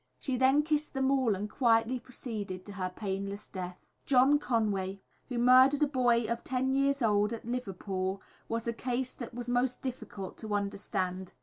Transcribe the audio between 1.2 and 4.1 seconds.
and quietly proceeded to her painless death. [Illustration: Mrs. Pearcey.]